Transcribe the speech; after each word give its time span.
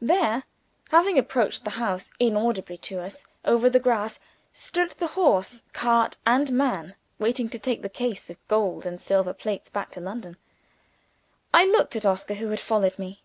There 0.00 0.42
having 0.90 1.16
approached 1.16 1.62
the 1.62 1.70
house 1.78 2.10
inaudibly 2.18 2.76
to 2.78 2.98
us, 2.98 3.24
over 3.44 3.70
the 3.70 3.78
grass 3.78 4.18
stood 4.52 4.90
the 4.90 5.06
horse, 5.06 5.62
cart, 5.72 6.16
and 6.26 6.50
man, 6.50 6.96
waiting 7.20 7.48
to 7.50 7.58
take 7.60 7.82
the 7.82 7.88
case 7.88 8.28
of 8.28 8.48
gold 8.48 8.84
and 8.84 9.00
silver 9.00 9.32
plates 9.32 9.68
back 9.70 9.92
to 9.92 10.00
London. 10.00 10.38
I 11.54 11.66
looked 11.66 11.94
at 11.94 12.04
Oscar, 12.04 12.34
who 12.34 12.48
had 12.48 12.58
followed 12.58 12.98
me. 12.98 13.22